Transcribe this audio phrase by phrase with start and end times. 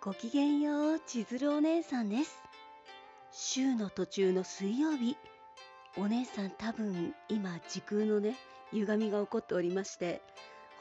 [0.00, 2.40] ごきげんよう、千鶴お姉さんです。
[3.32, 5.16] 週の途中の水曜日、
[5.96, 8.36] お姉さん多分今時空のね、
[8.72, 10.22] 歪みが起こっておりまして、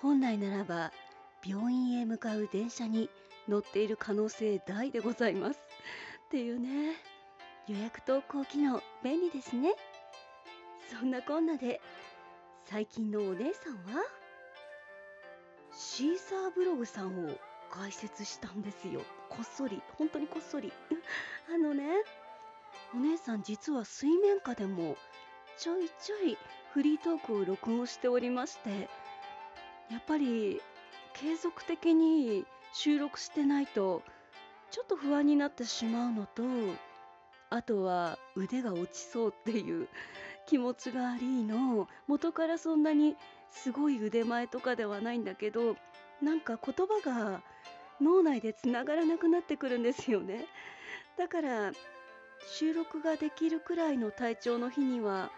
[0.03, 0.91] 本来ならば
[1.43, 3.09] 病院へ向かう電車に
[3.49, 5.59] 乗っている可能性大でございます。
[6.27, 6.95] っていうね、
[7.68, 9.73] 予約投稿機能便利ですね。
[10.91, 11.81] そんなこんなで、
[12.65, 14.04] 最近のお姉さんは？
[15.73, 17.36] シーサーブログさんを
[17.71, 19.02] 開設したんですよ。
[19.29, 19.81] こっそり。
[19.97, 20.71] 本当にこっそり。
[21.54, 22.04] あのね、
[22.93, 24.97] お姉さん実は水面下でも
[25.57, 26.37] ちょいちょい
[26.71, 28.89] フリートークを録音しておりまして、
[29.89, 30.61] やっぱり
[31.14, 34.03] 継続的に収録してないと
[34.70, 36.44] ちょっと不安になってしまうのと、
[37.50, 39.88] あとは腕が落ちそうっていう
[40.47, 43.16] 気持ちがありの、元からそんなに
[43.50, 45.78] すごい腕前とかではないんだけど、
[46.22, 47.42] なんか言葉が
[48.02, 50.45] 脳内でつながらなくなってくるんですよね。
[51.17, 51.72] だから
[52.48, 55.31] 収録ができるくらいの体調の日には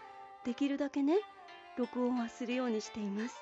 [0.44, 1.18] できるだけね
[1.76, 3.36] 録音はするようにしています。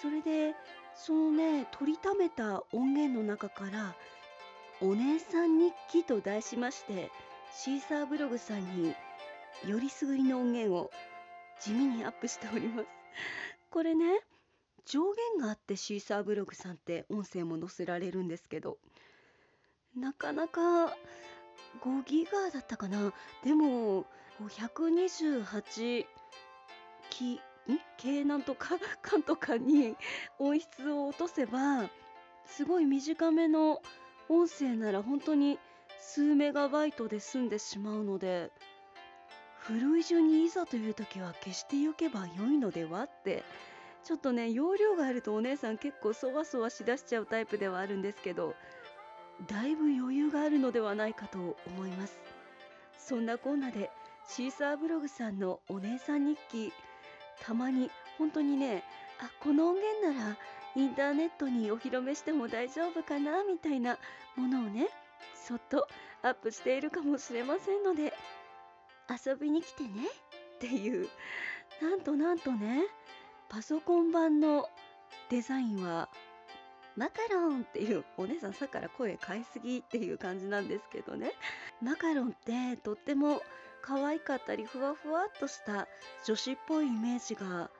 [0.00, 0.54] それで
[0.94, 3.94] そのね取りためた音源の中から
[4.82, 7.10] 「お姉さん日記」と題しまして
[7.52, 8.94] シーサーブログさんに
[9.66, 10.90] よりすぐりの音源を
[11.60, 12.88] 地味にアップしております。
[13.70, 14.20] これね
[14.84, 18.78] 上限があってシーサーブログさんって音声も載せられるんですけど
[19.96, 20.96] なかなか
[21.82, 23.12] 5ギガだったかな？
[23.44, 24.06] でも
[24.40, 26.06] 128
[27.10, 27.38] キん？
[27.96, 29.96] 系なんとか かんとかに
[30.38, 31.88] 音質を落とせば
[32.46, 33.82] すごい短めの
[34.28, 35.58] 音声なら本当に
[36.00, 38.50] 数メガバイトで済んでしまうので
[39.60, 43.04] 古い順にいざという時は消しておけば良いのでは？
[43.04, 43.44] って
[44.04, 48.54] ちょっとね容量があるとお姉さん結構そわそわしだしちゃうタイプではあるんですけど
[49.46, 52.18] だいぶ余裕があるのではないかと思います。
[52.98, 53.90] そんなこんなで
[54.28, 56.72] シーサーブログさんのお姉さん日記
[57.40, 58.84] たまに本当にね
[59.18, 60.36] あこの音源なら
[60.76, 63.98] インターネットにお披露目しても大丈夫かなみたいな
[64.36, 64.88] ものをね
[65.34, 65.88] そっと
[66.22, 68.12] アップしているかもしれませんので
[69.10, 69.90] 遊びに来てね
[70.56, 71.08] っていう
[71.80, 72.84] なんとなんとね
[73.52, 74.66] パソコン版の
[75.28, 76.08] デザインは
[76.96, 81.32] マカロンっていうお姉さんさっきから声変えすぎっていう感じなんですけどね。
[81.82, 83.42] マカロンってとっても
[83.82, 85.86] 可愛かったりふわふわっとした
[86.24, 87.70] 女子っぽいイメージが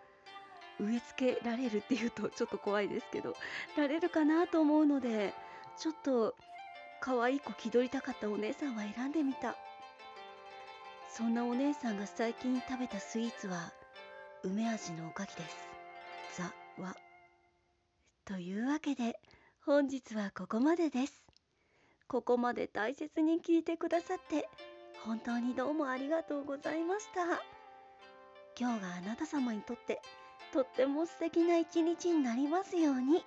[0.79, 3.35] 植え付けられるっていうとちょっと怖いですけど
[3.75, 5.33] られるかなと思うので
[5.79, 6.37] ちょっと
[7.01, 9.57] 可愛い子気取りたかったお姉さんは選んでみた。
[11.09, 13.73] そんなお姉さんが最近食べたスイーツは
[14.45, 15.57] 梅味のおかきです。
[16.37, 16.97] ザ・ワ。
[18.25, 19.21] というわけで
[19.65, 21.23] 本日はここまでです。
[22.09, 24.49] ここまで大切に聞いてくださって
[25.07, 27.23] 本当にどうもありがとうございました。
[28.59, 30.01] 今日があなた様にとって
[30.53, 33.25] とっても素敵な一日になりますように。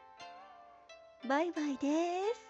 [1.29, 2.44] バイバイです。